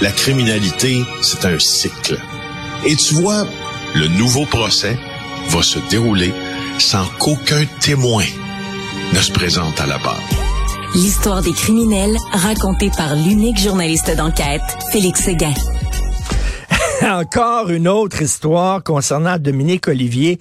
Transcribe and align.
La 0.00 0.12
criminalité, 0.12 1.02
c'est 1.22 1.44
un 1.44 1.58
cycle. 1.58 2.16
Et 2.86 2.94
tu 2.94 3.14
vois, 3.14 3.44
le 3.96 4.06
nouveau 4.16 4.46
procès 4.46 4.96
va 5.48 5.62
se 5.62 5.80
dérouler 5.90 6.32
sans 6.78 7.04
qu'aucun 7.18 7.64
témoin 7.80 8.22
ne 9.12 9.18
se 9.18 9.32
présente 9.32 9.80
à 9.80 9.86
la 9.86 9.98
barre. 9.98 10.22
L'histoire 10.94 11.42
des 11.42 11.52
criminels 11.52 12.16
racontée 12.32 12.90
par 12.96 13.16
l'unique 13.16 13.58
journaliste 13.58 14.16
d'enquête, 14.16 14.62
Félix 14.92 15.24
Séguin. 15.24 15.54
Encore 17.02 17.70
une 17.70 17.88
autre 17.88 18.22
histoire 18.22 18.84
concernant 18.84 19.36
Dominique 19.36 19.88
Olivier. 19.88 20.38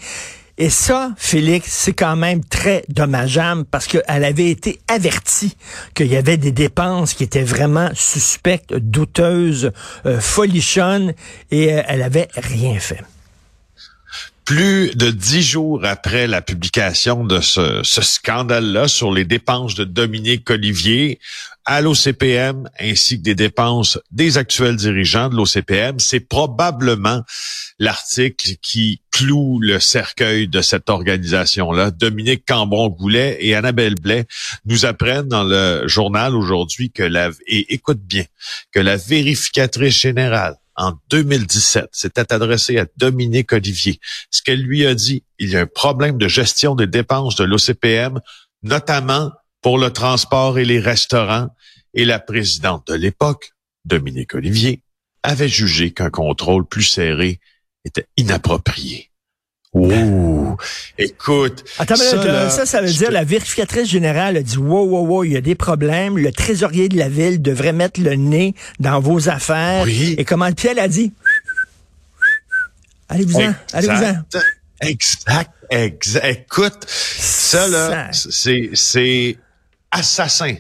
Et 0.60 0.72
ça, 0.72 1.14
Félix, 1.18 1.70
c'est 1.72 1.94
quand 1.94 2.16
même 2.16 2.44
très 2.44 2.84
dommageable 2.90 3.66
parce 3.70 3.86
qu'elle 3.86 4.04
avait 4.08 4.50
été 4.50 4.80
avertie 4.88 5.56
qu'il 5.94 6.08
y 6.08 6.18
avait 6.18 6.38
des 6.38 6.52
dépenses 6.52 7.14
qui 7.14 7.24
étaient 7.24 7.44
vraiment 7.44 7.92
suspectes, 7.94 8.74
douteuses, 8.74 9.72
euh, 10.08 10.20
folichonnes, 10.20 11.14
et 11.52 11.74
euh, 11.74 11.84
elle 11.88 12.02
avait 12.02 12.28
rien 12.36 12.80
fait. 12.80 13.04
Plus 14.46 14.96
de 14.96 15.12
dix 15.12 15.44
jours 15.44 15.82
après 15.84 16.26
la 16.26 16.42
publication 16.42 17.24
de 17.24 17.40
ce, 17.40 17.82
ce 17.84 18.02
scandale-là 18.02 18.88
sur 18.88 19.12
les 19.12 19.26
dépenses 19.26 19.76
de 19.76 19.84
Dominique 19.84 20.50
Olivier 20.50 21.20
à 21.66 21.82
l'OCPM 21.82 22.68
ainsi 22.80 23.18
que 23.18 23.24
des 23.24 23.36
dépenses 23.36 24.00
des 24.10 24.38
actuels 24.38 24.78
dirigeants 24.78 25.28
de 25.28 25.36
l'OCPM, 25.36 26.00
c'est 26.00 26.22
probablement 26.22 27.24
l'article 27.80 28.56
qui 28.62 29.02
cloue 29.12 29.60
le 29.60 29.80
cercueil 29.80 30.48
de 30.48 30.62
cette 30.62 30.90
organisation-là. 30.90 31.92
Dominique 31.92 32.44
Cambron-Goulet 32.48 33.38
et 33.40 33.56
Annabelle 33.56 33.96
Blais 33.96 34.26
nous 34.66 34.86
apprennent 34.86 35.28
dans 35.28 35.44
le 35.44 35.88
journal 35.88 36.36
aujourd'hui 36.36 36.92
que 36.92 37.04
la, 37.04 37.30
et 37.48 37.74
écoute 37.74 38.02
bien, 38.02 38.26
que 38.72 38.80
la 38.80 38.98
vérificatrice 38.98 40.00
générale 40.00 40.56
en 40.76 40.94
2017 41.10 41.90
s'était 41.92 42.32
adressée 42.32 42.78
à 42.78 42.86
Dominique 42.98 43.54
Olivier. 43.54 44.00
Ce 44.30 44.42
qu'elle 44.42 44.62
lui 44.62 44.86
a 44.86 44.94
dit, 44.94 45.24
il 45.40 45.50
y 45.50 45.56
a 45.56 45.62
un 45.62 45.68
problème 45.68 46.18
de 46.18 46.28
gestion 46.28 46.76
des 46.76 46.88
dépenses 46.88 47.36
de 47.36 47.44
l'OCPM, 47.44 48.20
notamment 48.64 49.32
pour 49.62 49.78
le 49.80 49.92
transport 49.92 50.60
et 50.60 50.66
les 50.66 50.80
restaurants. 50.80 51.50
Et 51.94 52.06
la 52.06 52.20
présidente 52.20 52.88
de 52.88 52.94
l'époque, 52.94 53.54
Dominique 53.86 54.36
Olivier, 54.36 54.84
avait 55.24 55.50
jugé 55.50 55.92
qu'un 55.92 56.12
contrôle 56.12 56.66
plus 56.66 56.84
serré 56.84 57.40
était 57.88 58.08
inapproprié. 58.18 59.10
Oh, 59.74 60.56
écoute. 60.98 61.64
Attends, 61.78 61.96
ça, 61.96 62.50
ça, 62.50 62.66
ça, 62.66 62.82
veut 62.82 62.88
dire 62.88 63.12
la 63.12 63.24
vérificatrice 63.24 63.90
générale 63.90 64.38
a 64.38 64.42
dit 64.42 64.58
wow, 64.58 64.86
wow, 64.86 65.06
wow, 65.06 65.24
il 65.24 65.34
y 65.34 65.38
a 65.38 65.42
des 65.42 65.56
problèmes. 65.56 66.18
Le 66.18 66.32
trésorier 66.32 66.90
de 66.90 66.98
la 66.98 67.10
ville 67.10 67.42
devrait 67.42 67.74
mettre 67.74 68.02
le 68.02 68.16
nez 68.16 68.56
dans 68.80 69.00
vos 69.00 69.30
affaires. 69.30 69.84
Oui. 69.84 70.16
Et 70.18 70.26
comment 70.26 70.52
puis 70.52 70.70
elle 70.70 70.80
a 70.80 70.88
dit? 70.88 71.12
Allez-vous-en, 73.10 73.54
allez-vous-en. 73.74 74.24
Exact, 74.82 75.52
exact. 75.70 76.26
Écoute, 76.26 76.86
ça 76.88 77.68
là, 77.68 78.10
c'est 78.12 79.38
assassin, 79.92 80.56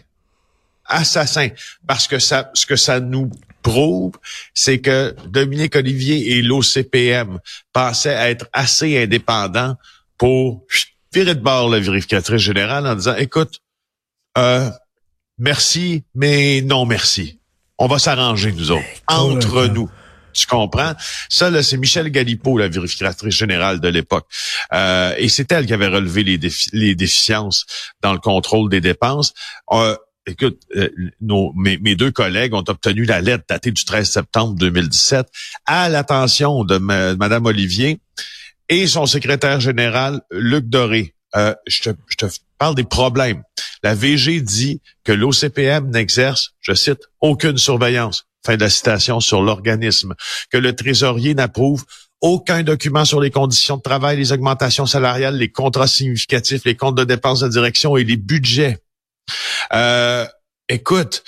assassin, 0.87 1.49
parce 1.87 2.07
que 2.07 2.19
ça, 2.19 2.51
ce 2.53 2.65
que 2.65 2.75
ça 2.75 2.99
nous 2.99 3.29
prouve, 3.61 4.13
c'est 4.53 4.79
que 4.79 5.15
Dominique 5.27 5.75
Olivier 5.75 6.37
et 6.37 6.41
l'OCPM 6.41 7.39
pensaient 7.73 8.31
être 8.31 8.47
assez 8.53 9.01
indépendants 9.01 9.75
pour 10.17 10.65
virer 11.13 11.35
de 11.35 11.41
bord 11.41 11.69
la 11.69 11.79
vérificatrice 11.79 12.41
générale 12.41 12.87
en 12.87 12.95
disant, 12.95 13.15
écoute, 13.15 13.59
euh, 14.37 14.69
merci, 15.37 16.03
mais 16.15 16.61
non 16.61 16.85
merci. 16.85 17.39
On 17.77 17.87
va 17.87 17.99
s'arranger, 17.99 18.51
nous 18.51 18.71
autres, 18.71 18.85
entre 19.07 19.67
nous. 19.67 19.89
Tu 20.33 20.45
comprends? 20.45 20.93
Ça, 21.29 21.49
là, 21.49 21.63
c'est 21.63 21.77
Michel 21.77 22.09
Galipo, 22.09 22.57
la 22.57 22.67
vérificatrice 22.67 23.35
générale 23.35 23.79
de 23.79 23.87
l'époque. 23.87 24.27
Euh, 24.71 25.13
et 25.17 25.29
c'est 25.29 25.51
elle 25.51 25.65
qui 25.65 25.73
avait 25.73 25.87
relevé 25.87 26.23
les, 26.23 26.39
les 26.73 26.95
déficiences 26.95 27.65
dans 28.01 28.13
le 28.13 28.19
contrôle 28.19 28.69
des 28.69 28.81
dépenses. 28.81 29.33
Euh, 29.71 29.95
écoute, 30.27 30.61
euh, 30.75 30.89
nos, 31.21 31.53
mes, 31.53 31.95
deux 31.95 32.11
collègues 32.11 32.53
ont 32.53 32.63
obtenu 32.67 33.05
la 33.05 33.21
lettre 33.21 33.45
datée 33.47 33.71
du 33.71 33.83
13 33.83 34.09
septembre 34.09 34.55
2017 34.55 35.27
à 35.65 35.89
l'attention 35.89 36.63
de 36.63 36.77
Madame 36.77 37.45
Olivier 37.45 37.99
et 38.69 38.87
son 38.87 39.05
secrétaire 39.05 39.59
général, 39.59 40.21
Luc 40.31 40.65
Doré. 40.65 41.13
Euh, 41.35 41.53
je, 41.65 41.83
te, 41.83 41.89
je, 42.07 42.15
te, 42.15 42.25
parle 42.57 42.75
des 42.75 42.83
problèmes. 42.83 43.43
La 43.83 43.95
VG 43.95 44.41
dit 44.41 44.81
que 45.03 45.11
l'OCPM 45.11 45.89
n'exerce, 45.89 46.51
je 46.59 46.73
cite, 46.73 46.99
aucune 47.21 47.57
surveillance, 47.57 48.25
fin 48.45 48.55
de 48.55 48.61
la 48.61 48.69
citation, 48.69 49.19
sur 49.19 49.41
l'organisme, 49.41 50.15
que 50.51 50.57
le 50.57 50.75
trésorier 50.75 51.35
n'approuve 51.35 51.85
aucun 52.21 52.63
document 52.63 53.05
sur 53.05 53.21
les 53.21 53.29
conditions 53.29 53.77
de 53.77 53.81
travail, 53.81 54.17
les 54.17 54.31
augmentations 54.31 54.87
salariales, 54.87 55.37
les 55.37 55.51
contrats 55.51 55.87
significatifs, 55.87 56.65
les 56.65 56.75
comptes 56.75 56.97
de 56.97 57.03
dépenses 57.03 57.41
de 57.41 57.47
direction 57.47 57.95
et 57.95 58.03
les 58.03 58.17
budgets 58.17 58.79
euh, 59.73 60.25
écoute, 60.69 61.23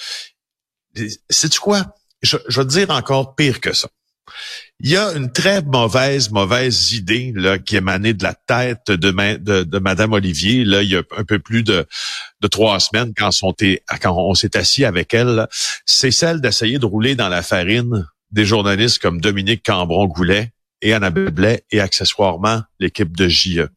sais-tu 1.30 1.60
quoi? 1.60 1.86
Je, 2.22 2.38
je 2.48 2.60
vais 2.60 2.68
te 2.68 2.72
dire 2.72 2.90
encore 2.90 3.36
pire 3.36 3.62
que 3.62 3.74
ça. 3.74 3.88
Il 4.80 4.90
y 4.90 4.98
a 4.98 5.12
une 5.14 5.32
très 5.32 5.62
mauvaise, 5.62 6.32
mauvaise 6.32 6.94
idée 6.94 7.34
là, 7.36 7.60
qui 7.60 7.76
émanait 7.76 8.14
de 8.14 8.24
la 8.24 8.34
tête 8.34 8.92
de, 8.92 9.80
Madame 9.80 10.14
Olivier. 10.14 10.64
Là, 10.64 10.84
il 10.84 10.90
y 10.90 10.96
a 10.96 11.04
un 11.18 11.24
peu 11.26 11.40
plus 11.40 11.64
de, 11.64 11.86
de 12.42 12.48
trois 12.48 12.80
semaines 12.80 13.14
quand 13.16 13.30
on, 13.42 13.54
quand 13.54 14.16
on 14.16 14.34
s'est 14.36 14.56
assis 14.56 14.86
avec 14.86 15.14
elle. 15.14 15.48
C'est 15.86 16.12
celle 16.12 16.40
d'essayer 16.40 16.80
de 16.80 16.86
rouler 16.86 17.16
dans 17.16 17.30
la 17.30 17.42
farine 17.42 18.08
des 18.32 18.46
journalistes 18.46 19.00
comme 19.00 19.20
Dominique 19.20 19.66
Cambron-Goulet 19.66 20.52
et 20.82 20.94
Annabelle 20.94 21.32
Blais 21.32 21.64
et 21.72 21.82
accessoirement 21.82 22.62
l'équipe 22.80 23.16
de 23.16 23.28
JE. 23.28 23.68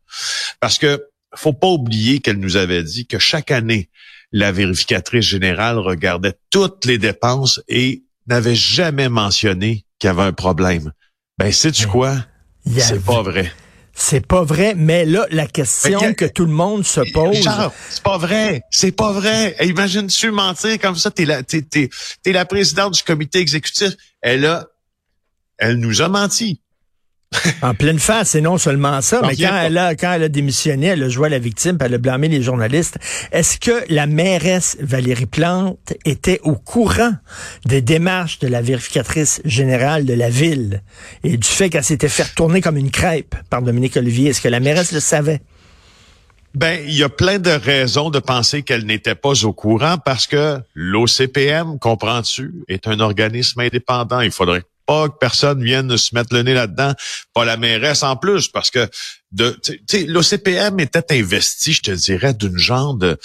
Parce 0.60 0.78
que 0.78 1.04
faut 1.34 1.52
pas 1.52 1.68
oublier 1.68 2.20
qu'elle 2.20 2.38
nous 2.38 2.56
avait 2.56 2.82
dit 2.82 3.06
que 3.06 3.18
chaque 3.18 3.50
année, 3.50 3.88
la 4.32 4.52
vérificatrice 4.52 5.26
générale 5.26 5.78
regardait 5.78 6.34
toutes 6.50 6.84
les 6.84 6.98
dépenses 6.98 7.60
et 7.68 8.04
n'avait 8.26 8.54
jamais 8.54 9.08
mentionné 9.08 9.84
qu'il 9.98 10.08
y 10.08 10.10
avait 10.10 10.22
un 10.22 10.32
problème. 10.32 10.92
Ben, 11.38 11.52
sais-tu 11.52 11.86
quoi? 11.86 12.16
C'est 12.66 13.04
pas 13.04 13.22
vrai. 13.22 13.52
C'est 13.94 14.26
pas 14.26 14.42
vrai, 14.42 14.74
mais 14.74 15.04
là, 15.04 15.26
la 15.30 15.46
question 15.46 16.14
que 16.14 16.24
tout 16.24 16.46
le 16.46 16.52
monde 16.52 16.84
se 16.84 17.00
pose. 17.12 17.36
c'est 17.90 18.02
pas 18.02 18.16
vrai. 18.16 18.62
C'est 18.70 18.92
pas 18.92 19.12
vrai. 19.12 19.54
Imagine-tu 19.60 20.30
mentir 20.30 20.78
comme 20.80 20.96
ça? 20.96 21.10
T'es 21.10 21.26
la, 21.26 21.42
t'es, 21.42 21.62
t'es, 21.62 21.90
t'es 22.22 22.32
la 22.32 22.46
présidente 22.46 22.94
du 22.94 23.02
comité 23.02 23.40
exécutif. 23.40 23.92
Elle 24.22 24.46
a, 24.46 24.66
elle 25.58 25.76
nous 25.76 26.00
a 26.00 26.08
menti. 26.08 26.62
en 27.62 27.74
pleine 27.74 27.98
face, 27.98 28.34
et 28.34 28.40
non 28.40 28.58
seulement 28.58 29.00
ça, 29.00 29.20
mais 29.26 29.36
quand 29.36 29.56
elle, 29.64 29.78
a, 29.78 29.94
quand 29.94 30.12
elle 30.12 30.24
a 30.24 30.28
démissionné, 30.28 30.88
elle 30.88 31.02
a 31.02 31.08
joué 31.08 31.26
à 31.26 31.30
la 31.30 31.38
victime, 31.38 31.78
puis 31.78 31.86
elle 31.86 31.94
a 31.94 31.98
blâmé 31.98 32.28
les 32.28 32.42
journalistes. 32.42 32.98
Est-ce 33.32 33.58
que 33.58 33.84
la 33.88 34.06
mairesse 34.06 34.76
Valérie 34.80 35.26
Plante 35.26 35.94
était 36.04 36.40
au 36.42 36.54
courant 36.54 37.12
des 37.64 37.80
démarches 37.80 38.38
de 38.38 38.48
la 38.48 38.62
vérificatrice 38.62 39.40
générale 39.44 40.04
de 40.04 40.14
la 40.14 40.30
ville 40.30 40.82
et 41.24 41.36
du 41.36 41.48
fait 41.48 41.70
qu'elle 41.70 41.84
s'était 41.84 42.08
fait 42.08 42.24
retourner 42.24 42.60
comme 42.60 42.76
une 42.76 42.90
crêpe 42.90 43.34
par 43.50 43.62
Dominique 43.62 43.96
Olivier? 43.96 44.30
Est-ce 44.30 44.40
que 44.40 44.48
la 44.48 44.60
mairesse 44.60 44.92
le 44.92 45.00
savait? 45.00 45.40
Ben, 46.54 46.84
il 46.86 46.94
y 46.94 47.02
a 47.02 47.08
plein 47.08 47.38
de 47.38 47.50
raisons 47.50 48.10
de 48.10 48.18
penser 48.18 48.62
qu'elle 48.62 48.84
n'était 48.84 49.14
pas 49.14 49.44
au 49.44 49.54
courant 49.54 49.96
parce 49.96 50.26
que 50.26 50.58
l'OCPM, 50.74 51.78
comprends-tu, 51.78 52.64
est 52.68 52.86
un 52.88 53.00
organisme 53.00 53.60
indépendant. 53.60 54.20
Il 54.20 54.32
faudrait 54.32 54.62
que 55.08 55.18
personne 55.20 55.62
vienne 55.62 55.96
se 55.96 56.14
mettre 56.14 56.34
le 56.34 56.42
nez 56.42 56.54
là-dedans, 56.54 56.94
pas 57.34 57.44
la 57.44 57.56
mairesse 57.56 58.02
en 58.02 58.16
plus, 58.16 58.48
parce 58.48 58.70
que 58.70 58.88
l'OCPM 59.32 60.80
était 60.80 61.12
investi, 61.12 61.72
je 61.72 61.82
te 61.82 61.90
dirais, 61.90 62.34
d'une 62.34 62.58
genre 62.58 62.94
de, 62.94 63.18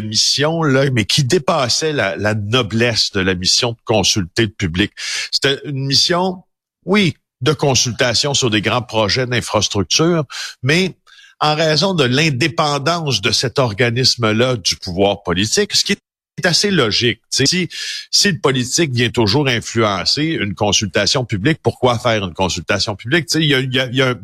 mission, 0.00 0.62
là, 0.62 0.90
mais 0.90 1.04
qui 1.04 1.24
dépassait 1.24 1.92
la, 1.92 2.16
la 2.16 2.34
noblesse 2.34 3.12
de 3.12 3.20
la 3.20 3.34
mission 3.34 3.72
de 3.72 3.78
consulter 3.84 4.42
le 4.42 4.52
public. 4.52 4.92
C'était 5.30 5.60
une 5.64 5.86
mission, 5.86 6.42
oui, 6.84 7.14
de 7.40 7.52
consultation 7.52 8.34
sur 8.34 8.50
des 8.50 8.60
grands 8.60 8.82
projets 8.82 9.26
d'infrastructure, 9.26 10.24
mais 10.62 10.96
en 11.40 11.54
raison 11.54 11.94
de 11.94 12.04
l'indépendance 12.04 13.20
de 13.20 13.30
cet 13.30 13.58
organisme-là 13.58 14.56
du 14.56 14.76
pouvoir 14.76 15.22
politique, 15.22 15.74
ce 15.74 15.84
qui 15.84 15.92
est 15.92 15.98
c'est 16.38 16.46
assez 16.46 16.70
logique. 16.70 17.20
Si, 17.30 17.68
si 18.10 18.30
le 18.30 18.38
politique 18.38 18.92
vient 18.92 19.10
toujours 19.10 19.48
influencer 19.48 20.22
une 20.22 20.54
consultation 20.54 21.24
publique, 21.24 21.58
pourquoi 21.62 21.98
faire 21.98 22.24
une 22.24 22.32
consultation 22.32 22.94
publique? 22.94 23.26
Il 23.34 23.44
y 23.44 24.02
a, 24.02 24.14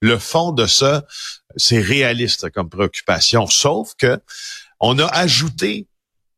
le 0.00 0.18
fond 0.18 0.52
de 0.52 0.66
ça, 0.66 1.04
c'est 1.56 1.80
réaliste 1.80 2.50
comme 2.50 2.68
préoccupation, 2.68 3.46
sauf 3.46 3.92
que 3.98 4.20
on 4.78 4.98
a 4.98 5.06
ajouté, 5.06 5.88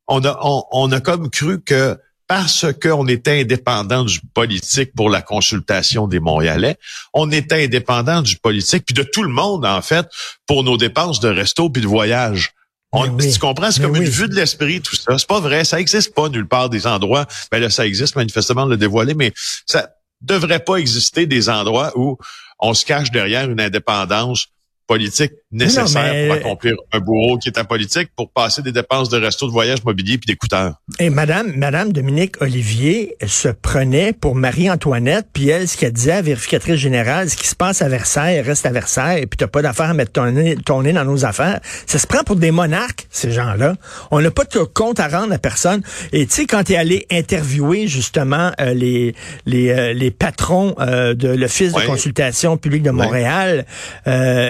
on 0.07 0.25
a, 0.25 0.39
on, 0.71 0.91
a 0.93 1.01
comme 1.01 1.29
cru 1.31 1.61
que 1.61 1.99
parce 2.29 2.67
qu'on 2.81 3.07
était 3.09 3.41
indépendant 3.41 4.05
du 4.05 4.21
politique 4.33 4.93
pour 4.95 5.11
la 5.11 5.21
consultation 5.21 6.09
des 6.09 6.21
Montréalais, 6.21 6.77
on 7.13 7.31
était 7.31 7.65
indépendant 7.65 8.23
du 8.23 8.37
politique, 8.37 8.85
puis 8.87 8.95
de 8.95 9.03
tout 9.03 9.23
le 9.23 9.29
monde, 9.29 9.67
en 9.67 9.83
fait, 9.83 10.07
pour 10.47 10.65
nos 10.65 10.77
dépenses 10.77 11.21
de 11.21 11.29
resto 11.29 11.69
puis 11.69 11.83
de 11.83 11.89
voyage 11.89 12.56
Tu 13.05 13.39
comprends? 13.39 13.71
C'est 13.71 13.83
comme 13.83 13.97
une 13.97 14.05
vue 14.05 14.29
de 14.29 14.35
l'esprit, 14.35 14.81
tout 14.81 14.97
ça. 14.97 15.19
C'est 15.19 15.27
pas 15.27 15.41
vrai. 15.41 15.65
Ça 15.65 15.81
existe 15.81 16.15
pas 16.15 16.29
nulle 16.29 16.49
part 16.49 16.71
des 16.71 16.87
endroits. 16.87 17.27
Ben 17.51 17.61
là, 17.61 17.71
ça 17.71 17.87
existe 17.87 18.17
manifestement 18.17 18.67
de 18.67 18.71
le 18.71 18.77
dévoiler, 18.77 19.15
mais 19.15 19.33
ça 19.67 19.91
devrait 20.21 20.61
pas 20.61 20.77
exister 20.77 21.27
des 21.27 21.49
endroits 21.49 21.93
où 21.97 22.17
on 22.59 22.75
se 22.75 22.85
cache 22.85 23.11
derrière 23.11 23.51
une 23.51 23.61
indépendance 23.61 24.49
politique 24.87 25.33
nécessaire 25.51 26.27
pour 26.27 26.35
accomplir 26.37 26.75
un 26.93 27.01
bourreau 27.01 27.39
qui 27.39 27.49
est 27.49 27.59
apolitique 27.59 28.11
pour 28.17 28.31
passer 28.31 28.63
des 28.63 28.73
dépenses 28.73 29.09
de 29.09 29.19
resto, 29.19 29.47
de 29.47 29.53
voyage, 29.53 29.83
mobilier 29.85 30.19
puis 30.19 30.27
d'écouteurs. 30.27 30.75
Et 30.99 31.11
madame, 31.11 31.53
madame 31.57 31.93
Dominique 31.93 32.41
Olivier 32.41 33.17
se 33.27 33.49
prenait 33.49 34.13
pour 34.13 34.35
Marie-Antoinette, 34.35 35.27
puis 35.33 35.49
elle, 35.49 35.69
ce 35.69 35.77
qu'elle 35.77 35.93
disait 35.93 36.13
à 36.13 36.17
la 36.17 36.23
vérificatrice 36.23 36.77
générale, 36.77 37.31
ce 37.31 37.37
qui 37.37 37.49
se 37.49 37.57
passe 37.57 37.83
à 37.83 37.89
Versailles 37.89 38.41
reste 38.41 38.67
à 38.67 38.71
Versailles, 38.71 39.23
et 39.23 39.27
puis 39.27 39.37
t'as 39.37 39.47
pas 39.47 39.63
d'affaire 39.63 39.91
à 39.91 39.95
mettre 39.95 40.13
ton 40.13 40.31
nez, 40.31 40.57
ton 40.57 40.83
nez 40.83 40.93
dans 40.93 41.05
nos 41.05 41.25
affaires. 41.25 41.61
Ça 41.87 41.99
se 41.99 42.07
prend 42.07 42.23
pour 42.23 42.37
des 42.37 42.51
monarques, 42.51 43.07
ces 43.11 43.33
gens-là. 43.33 43.75
On 44.11 44.21
n'a 44.21 44.31
pas 44.31 44.45
de 44.45 44.59
compte 44.59 45.01
à 45.01 45.09
rendre 45.09 45.33
à 45.33 45.39
personne. 45.39 45.83
Et 46.13 46.27
tu 46.27 46.35
sais, 46.35 46.47
quand 46.47 46.65
t'es 46.65 46.77
allé 46.77 47.07
interviewer 47.11 47.89
justement 47.89 48.53
euh, 48.61 48.75
les 48.75 49.15
les, 49.47 49.71
euh, 49.71 49.93
les 49.93 50.11
patrons 50.11 50.75
euh, 50.79 51.15
de 51.15 51.29
l'Office 51.29 51.73
de 51.73 51.81
consultation 51.81 52.57
publique 52.57 52.83
de 52.83 52.91
Montréal, 52.91 53.67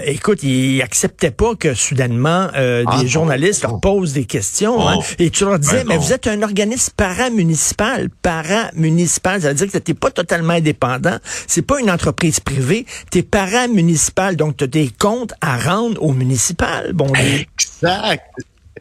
écoute, 0.04 0.25
ils 0.42 0.82
acceptait 0.82 1.30
pas 1.30 1.54
que 1.54 1.74
soudainement 1.74 2.48
euh, 2.54 2.84
ah, 2.86 3.00
des 3.00 3.08
journalistes 3.08 3.62
leur 3.62 3.80
posent 3.80 4.12
des 4.12 4.24
questions. 4.24 4.86
Hein. 4.88 4.98
et 5.18 5.30
tu 5.30 5.44
leur 5.44 5.58
disais, 5.58 5.84
ben 5.84 5.88
mais 5.88 5.98
vous 5.98 6.12
êtes 6.12 6.26
un 6.26 6.42
organisme 6.42 6.92
paramunicipal. 6.96 8.08
Paramunicipal, 8.22 9.42
ça 9.42 9.48
veut 9.48 9.54
dire 9.54 9.70
que 9.70 9.78
tu 9.78 9.90
n'es 9.90 9.94
pas 9.94 10.10
totalement 10.10 10.54
indépendant. 10.54 11.18
C'est 11.46 11.62
pas 11.62 11.80
une 11.80 11.90
entreprise 11.90 12.40
privée. 12.40 12.86
Tu 13.10 13.18
es 13.18 13.22
paramunicipal, 13.22 14.36
donc 14.36 14.56
tu 14.56 14.64
as 14.64 14.68
des 14.68 14.90
comptes 14.98 15.34
à 15.40 15.58
rendre 15.58 16.02
au 16.02 16.12
municipal. 16.12 16.92
Bon, 16.92 17.12
exact. 17.14 18.24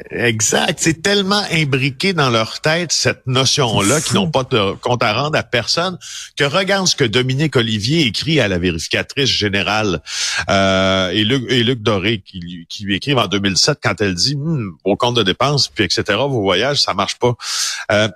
Exact. 0.10 0.78
C'est 0.82 1.02
tellement 1.02 1.42
imbriqué 1.52 2.12
dans 2.12 2.30
leur 2.30 2.60
tête, 2.60 2.92
cette 2.92 3.26
notion-là, 3.28 4.02
qu'ils 4.02 4.16
n'ont 4.16 4.30
pas 4.30 4.44
de 4.44 4.74
compte 4.82 5.02
à 5.04 5.14
rendre 5.14 5.38
à 5.38 5.44
personne, 5.44 5.98
que 6.36 6.44
regarde 6.44 6.88
ce 6.88 6.96
que 6.96 7.06
Dominique 7.06 7.56
Olivier 7.56 8.06
écrit 8.06 8.42
à 8.42 8.50
la 8.50 8.58
vérificatrice 8.58 9.30
générale 9.30 10.02
euh, 10.50 11.10
et, 11.12 11.24
Luc, 11.24 11.82
Doré, 11.82 12.22
qui, 12.22 12.40
lui 12.82 12.96
écrivent 12.96 13.20
en 13.20 13.28
2007 13.28 13.80
quand 13.82 14.02
elle 14.02 14.16
dit 14.16 14.36
hm, 14.36 14.74
au 14.84 14.98
compte 14.98 15.16
de 15.16 15.24
dépenses, 15.24 15.70
puis 15.70 15.86
etc., 15.86 16.04
vos 16.08 16.42
voyages, 16.42 16.82
ça 16.82 16.94
marche 16.94 17.18
pas. 17.18 17.34
Euh, 17.92 18.10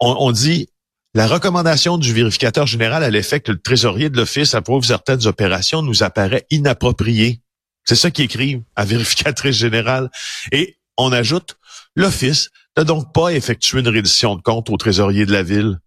on, 0.00 0.16
on 0.20 0.32
dit 0.32 0.68
la 1.12 1.26
recommandation 1.26 1.98
du 1.98 2.14
vérificateur 2.14 2.66
général 2.66 3.04
à 3.04 3.10
l'effet 3.10 3.40
que 3.40 3.52
le 3.52 3.60
trésorier 3.60 4.08
de 4.08 4.16
l'Office 4.16 4.54
approuve 4.54 4.84
certaines 4.84 5.26
opérations 5.26 5.82
nous 5.82 6.02
apparaît 6.02 6.46
inappropriée. 6.50 7.42
C'est 7.84 7.96
ça 7.96 8.10
qu'ils 8.10 8.26
écrivent 8.26 8.62
à 8.76 8.84
vérificatrice 8.84 9.56
générale. 9.56 10.10
Et 10.52 10.76
on 11.00 11.12
ajoute, 11.12 11.56
l'Office 11.96 12.50
n'a 12.76 12.84
donc 12.84 13.12
pas 13.12 13.30
effectué 13.30 13.80
une 13.80 13.88
reddition 13.88 14.36
de 14.36 14.42
compte 14.42 14.70
au 14.70 14.76
trésorier 14.76 15.26
de 15.26 15.32
la 15.32 15.42
ville. 15.42 15.78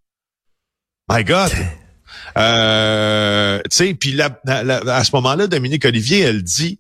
My 1.10 1.24
God! 1.24 1.52
Euh, 2.38 3.60
tu 3.70 3.78
sais, 3.78 3.94
puis 3.94 4.20
à 4.22 5.04
ce 5.04 5.16
moment-là, 5.16 5.48
Dominique 5.48 5.86
Olivier, 5.86 6.22
elle 6.22 6.44
dit 6.44 6.80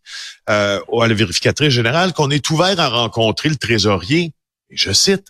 euh, 0.49 0.79
à 0.99 1.07
la 1.07 1.13
vérificatrice 1.13 1.69
générale 1.69 2.13
qu'on 2.13 2.29
est 2.29 2.49
ouvert 2.49 2.79
à 2.79 2.89
rencontrer 2.89 3.49
le 3.49 3.55
trésorier. 3.55 4.33
Et 4.69 4.77
je 4.77 4.91
cite, 4.91 5.27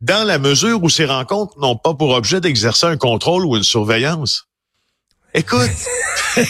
dans 0.00 0.26
la 0.26 0.38
mesure 0.38 0.82
où 0.82 0.88
ces 0.88 1.06
rencontres 1.06 1.58
n'ont 1.58 1.76
pas 1.76 1.94
pour 1.94 2.10
objet 2.10 2.40
d'exercer 2.40 2.86
un 2.86 2.96
contrôle 2.96 3.46
ou 3.46 3.56
une 3.56 3.62
surveillance. 3.62 4.46
Écoute. 5.36 5.70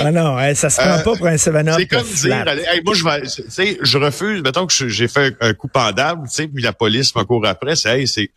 ah 0.00 0.12
non, 0.12 0.54
ça 0.54 0.70
se 0.70 0.80
prend 0.80 1.02
pas 1.02 1.16
pour 1.16 1.26
un 1.26 1.36
7 1.36 1.54
C'est 1.76 1.86
comme 1.86 2.06
dire, 2.06 2.44
moi 2.84 2.94
je 2.94 3.04
vais, 3.04 3.78
je 3.82 3.98
refuse, 3.98 4.42
mettons 4.42 4.66
que 4.66 4.88
j'ai 4.88 5.08
fait 5.08 5.36
un, 5.40 5.52
coup 5.52 5.66
pendable, 5.68 6.28
tu 6.28 6.34
sais, 6.34 6.48
puis 6.48 6.62
la 6.62 6.72
police 6.72 7.14
me 7.16 7.24
court 7.24 7.44
après, 7.44 7.74
c'est, 7.74 8.00
hey, 8.00 8.08
c'est, 8.08 8.30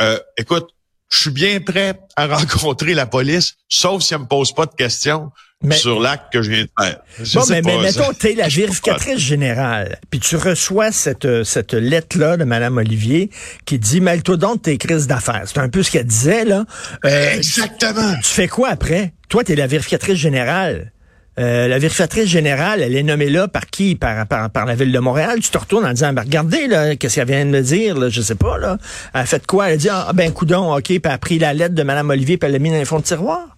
euh, 0.00 0.18
écoute, 0.36 0.73
je 1.14 1.20
suis 1.20 1.30
bien 1.30 1.60
prêt 1.60 1.98
à 2.16 2.26
rencontrer 2.26 2.94
la 2.94 3.06
police, 3.06 3.54
sauf 3.68 4.02
si 4.02 4.14
elle 4.14 4.20
me 4.20 4.26
pose 4.26 4.52
pas 4.52 4.66
de 4.66 4.74
questions 4.74 5.30
sur 5.72 6.00
l'acte 6.00 6.32
que 6.32 6.42
je 6.42 6.50
viens 6.50 6.64
de 6.64 6.70
faire. 6.78 7.00
bon, 7.34 7.42
mais, 7.48 7.62
mais 7.62 7.78
mettons, 7.78 8.12
tu 8.12 8.30
es 8.30 8.34
la 8.34 8.48
vérificatrice 8.48 9.18
générale, 9.18 9.98
puis 10.10 10.20
tu 10.20 10.36
reçois 10.36 10.92
cette, 10.92 11.44
cette 11.44 11.72
lettre-là 11.72 12.36
de 12.36 12.44
Mme 12.44 12.78
Olivier 12.78 13.30
qui 13.64 13.78
dit, 13.78 14.00
mêle-toi 14.00 14.36
donc 14.36 14.62
tes 14.62 14.76
crises 14.76 15.06
d'affaires. 15.06 15.44
C'est 15.46 15.58
un 15.58 15.68
peu 15.68 15.82
ce 15.82 15.90
qu'elle 15.90 16.06
disait, 16.06 16.44
là. 16.44 16.64
Euh, 17.04 17.36
Exactement. 17.36 18.14
Tu 18.22 18.30
fais 18.30 18.48
quoi 18.48 18.70
après? 18.70 19.14
Toi, 19.28 19.44
tu 19.44 19.52
es 19.52 19.56
la 19.56 19.66
vérificatrice 19.66 20.18
générale. 20.18 20.92
Euh, 21.38 21.66
la 21.66 21.78
vérificatrice 21.78 22.28
générale, 22.28 22.80
elle 22.80 22.94
est 22.94 23.02
nommée 23.02 23.28
là 23.28 23.48
par 23.48 23.66
qui? 23.66 23.96
Par, 23.96 24.26
par, 24.26 24.50
par 24.50 24.66
la 24.66 24.74
ville 24.76 24.92
de 24.92 24.98
Montréal. 24.98 25.40
Tu 25.40 25.50
te 25.50 25.58
retournes 25.58 25.84
en 25.84 25.92
disant, 25.92 26.12
ben, 26.12 26.22
regardez, 26.22 26.68
là, 26.68 26.94
qu'est-ce 26.94 27.16
qu'elle 27.16 27.28
vient 27.28 27.44
de 27.44 27.50
me 27.50 27.60
dire, 27.60 27.98
là, 27.98 28.08
je 28.08 28.20
sais 28.20 28.36
pas, 28.36 28.56
là. 28.58 28.78
Elle 29.12 29.20
a 29.20 29.26
fait 29.26 29.44
quoi? 29.44 29.68
Elle 29.68 29.74
a 29.74 29.76
dit, 29.76 29.88
ah, 29.90 30.12
ben, 30.14 30.32
coudon, 30.32 30.74
OK, 30.76 30.84
puis 30.84 31.00
elle 31.04 31.10
a 31.10 31.18
pris 31.18 31.38
la 31.38 31.52
lettre 31.52 31.74
de 31.74 31.82
Mme 31.82 32.10
Olivier, 32.10 32.36
puis 32.36 32.46
elle 32.46 32.52
l'a 32.52 32.58
mis 32.60 32.70
dans 32.70 32.76
les 32.76 32.84
fonds 32.84 33.00
de 33.00 33.04
tiroir. 33.04 33.48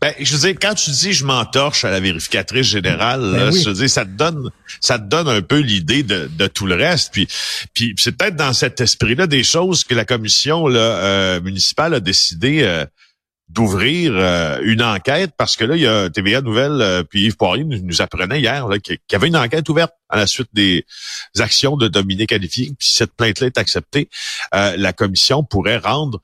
Ben, 0.00 0.12
je 0.20 0.36
veux 0.36 0.40
dire, 0.40 0.58
quand 0.60 0.74
tu 0.74 0.90
dis 0.90 1.14
je 1.14 1.24
m'entorche 1.24 1.84
à 1.86 1.90
la 1.90 2.00
vérificatrice 2.00 2.66
générale, 2.66 3.32
ben 3.32 3.50
je 3.50 3.66
veux 3.66 3.74
dire, 3.74 3.88
ça 3.88 4.04
te 4.04 4.10
donne, 4.10 4.50
ça 4.80 4.98
te 4.98 5.04
donne 5.04 5.26
un 5.26 5.40
peu 5.40 5.58
l'idée 5.58 6.02
de, 6.02 6.28
de, 6.36 6.46
tout 6.48 6.66
le 6.66 6.74
reste. 6.74 7.12
Puis, 7.12 7.26
puis 7.72 7.94
c'est 7.96 8.12
peut-être 8.12 8.36
dans 8.36 8.52
cet 8.52 8.82
esprit-là 8.82 9.26
des 9.26 9.42
choses 9.42 9.84
que 9.84 9.94
la 9.94 10.04
commission 10.04 10.66
là, 10.66 10.80
euh, 10.80 11.40
municipale 11.40 11.94
a 11.94 12.00
décidé 12.00 12.60
euh, 12.62 12.84
d'ouvrir 13.48 14.12
euh, 14.14 14.58
une 14.62 14.82
enquête 14.82 15.32
parce 15.36 15.56
que 15.56 15.64
là, 15.64 15.76
il 15.76 15.82
y 15.82 15.86
a 15.86 16.10
TVA 16.10 16.40
Nouvelle, 16.40 16.80
euh, 16.80 17.02
puis 17.04 17.24
Yves 17.24 17.36
Poirier 17.36 17.64
nous, 17.64 18.02
apprenait 18.02 18.40
hier 18.40 18.66
qu'il 18.82 18.98
y 19.12 19.14
avait 19.14 19.28
une 19.28 19.36
enquête 19.36 19.68
ouverte 19.68 19.92
à 20.08 20.16
la 20.16 20.26
suite 20.26 20.48
des 20.52 20.84
actions 21.38 21.76
de 21.76 21.88
Dominique 21.88 22.30
Qualifié. 22.30 22.72
Puis 22.78 22.88
si 22.88 22.96
cette 22.96 23.12
plainte-là 23.14 23.46
est 23.46 23.58
acceptée, 23.58 24.08
euh, 24.54 24.76
la 24.76 24.92
commission 24.92 25.44
pourrait 25.44 25.78
rendre 25.78 26.20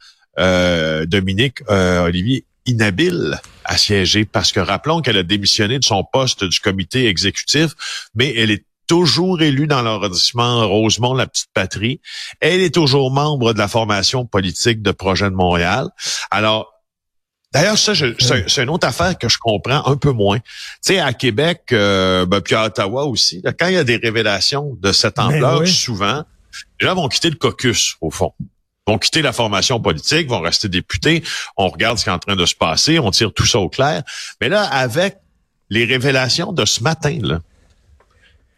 Dominique 1.06 1.58
Olivier 1.68 2.46
inhabile 2.64 3.38
à 3.66 3.76
siéger 3.76 4.24
parce 4.24 4.50
que 4.50 4.60
rappelons 4.60 5.02
qu'elle 5.02 5.18
a 5.18 5.22
démissionné 5.22 5.78
de 5.78 5.84
son 5.84 6.04
poste 6.10 6.42
du 6.44 6.58
comité 6.58 7.06
exécutif, 7.06 7.72
mais 8.14 8.34
elle 8.34 8.50
est 8.50 8.64
toujours 8.86 9.42
élue 9.42 9.66
dans 9.66 9.82
l'arrondissement 9.82 10.66
Rosemont, 10.66 11.14
la 11.14 11.26
petite 11.26 11.50
patrie. 11.54 12.00
Elle 12.40 12.60
est 12.60 12.74
toujours 12.74 13.10
membre 13.10 13.52
de 13.52 13.58
la 13.58 13.68
formation 13.68 14.24
politique 14.24 14.82
de 14.82 14.90
Projet 14.90 15.26
de 15.26 15.34
Montréal. 15.34 15.88
Alors, 16.30 16.71
D'ailleurs, 17.52 17.76
ça, 17.76 17.92
c'est 17.94 18.62
une 18.62 18.70
autre 18.70 18.86
affaire 18.86 19.18
que 19.18 19.28
je 19.28 19.36
comprends 19.38 19.86
un 19.86 19.96
peu 19.96 20.12
moins. 20.12 20.38
Tu 20.38 20.44
sais, 20.80 21.00
à 21.00 21.12
Québec, 21.12 21.64
euh, 21.72 22.24
ben, 22.24 22.40
puis 22.40 22.54
à 22.54 22.64
Ottawa 22.64 23.04
aussi, 23.04 23.42
quand 23.58 23.66
il 23.66 23.74
y 23.74 23.78
a 23.78 23.84
des 23.84 23.96
révélations 23.96 24.76
de 24.80 24.92
cette 24.92 25.16
ben 25.16 25.24
ampleur, 25.24 25.66
souvent, 25.68 26.24
les 26.80 26.86
gens 26.86 26.94
vont 26.94 27.08
quitter 27.08 27.28
le 27.28 27.36
caucus, 27.36 27.96
au 28.00 28.10
fond. 28.10 28.32
Ils 28.40 28.92
vont 28.92 28.98
quitter 28.98 29.22
la 29.22 29.32
formation 29.32 29.80
politique, 29.80 30.28
vont 30.28 30.40
rester 30.40 30.68
députés. 30.68 31.22
On 31.56 31.68
regarde 31.68 31.98
ce 31.98 32.04
qui 32.04 32.10
est 32.10 32.12
en 32.12 32.18
train 32.18 32.36
de 32.36 32.46
se 32.46 32.54
passer, 32.54 32.98
on 32.98 33.10
tire 33.10 33.32
tout 33.32 33.46
ça 33.46 33.58
au 33.58 33.68
clair. 33.68 34.02
Mais 34.40 34.48
là, 34.48 34.64
avec 34.64 35.18
les 35.68 35.84
révélations 35.84 36.52
de 36.52 36.64
ce 36.64 36.82
matin, 36.82 37.18
là, 37.20 37.40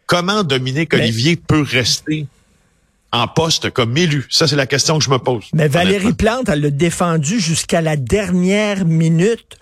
comment 0.05 0.43
Dominique 0.43 0.93
Olivier 0.93 1.35
peut 1.35 1.61
rester 1.61 2.27
en 3.15 3.27
poste 3.27 3.69
comme 3.71 3.95
élu? 3.97 4.25
Ça, 4.29 4.47
c'est 4.47 4.55
la 4.55 4.67
question 4.67 4.97
que 4.97 5.03
je 5.03 5.09
me 5.09 5.17
pose. 5.17 5.45
Mais 5.53 5.67
Valérie 5.67 6.13
Plante, 6.13 6.49
elle 6.49 6.61
l'a 6.61 6.69
défendu 6.69 7.39
jusqu'à 7.39 7.81
la 7.81 7.95
dernière 7.95 8.85
minute 8.85 9.57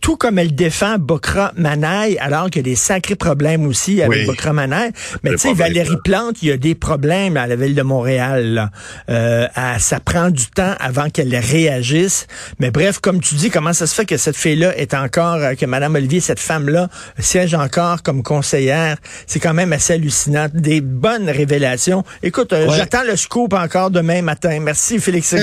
tout 0.00 0.16
comme 0.16 0.38
elle 0.38 0.54
défend 0.54 0.98
Bokra 0.98 1.52
Manaï, 1.56 2.18
alors 2.18 2.46
qu'il 2.50 2.56
y 2.56 2.60
a 2.60 2.70
des 2.70 2.76
sacrés 2.76 3.16
problèmes 3.16 3.66
aussi 3.66 4.02
avec 4.02 4.26
Bokra 4.26 4.52
Manaï. 4.52 4.90
Mais 5.22 5.30
tu 5.32 5.38
sais, 5.38 5.54
Valérie 5.54 5.96
Plante, 6.04 6.42
il 6.42 6.48
y 6.48 6.52
a 6.52 6.56
des 6.56 6.74
problèmes 6.74 7.36
à 7.36 7.46
la 7.46 7.56
ville 7.56 7.74
de 7.74 7.82
Montréal. 7.82 8.70
Euh, 9.08 9.46
ça 9.78 10.00
prend 10.00 10.30
du 10.30 10.46
temps 10.46 10.74
avant 10.78 11.08
qu'elle 11.08 11.34
réagisse. 11.34 12.26
Mais 12.58 12.70
bref, 12.70 12.98
comme 13.00 13.20
tu 13.20 13.34
dis, 13.34 13.50
comment 13.50 13.72
ça 13.72 13.86
se 13.86 13.94
fait 13.94 14.04
que 14.04 14.16
cette 14.16 14.36
fille-là 14.36 14.76
est 14.76 14.94
encore, 14.94 15.36
euh, 15.36 15.54
que 15.54 15.66
Madame 15.66 15.94
Olivier, 15.94 16.20
cette 16.20 16.40
femme-là, 16.40 16.88
siège 17.18 17.54
encore 17.54 18.02
comme 18.02 18.22
conseillère? 18.22 18.96
C'est 19.26 19.40
quand 19.40 19.54
même 19.54 19.72
assez 19.72 19.94
hallucinant. 19.94 20.48
Des 20.52 20.80
bonnes 20.80 21.30
révélations. 21.30 22.04
Écoute, 22.22 22.52
euh, 22.52 22.68
j'attends 22.70 23.04
le 23.04 23.16
scoop 23.16 23.52
encore 23.54 23.90
demain 23.90 24.22
matin. 24.22 24.60
Merci, 24.60 24.98
Félix 24.98 25.34